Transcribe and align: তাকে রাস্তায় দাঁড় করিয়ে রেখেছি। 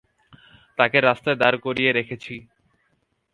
তাকে 0.77 0.97
রাস্তায় 0.99 1.37
দাঁড় 1.37 1.57
করিয়ে 1.57 1.91
রেখেছি। 1.91 2.35